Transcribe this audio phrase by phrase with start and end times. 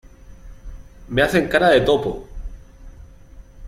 [1.09, 2.27] me hacen cara de topo.